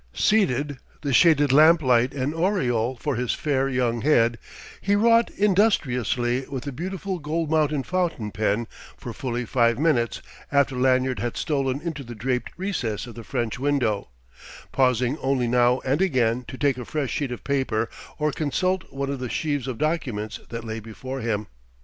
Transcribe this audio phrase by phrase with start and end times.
[0.15, 4.39] Seated, the shaded lamplight an aureole for his fair young head,
[4.81, 8.65] he wrought industriously with a beautiful gold mounted fountain pen
[8.97, 13.59] for fully five minutes after Lanyard had stolen into the draped recess of the French
[13.59, 14.09] window,
[14.71, 17.87] pausing only now and again to take a fresh sheet of paper
[18.17, 21.45] or consult one of the sheaves of documents that lay before him.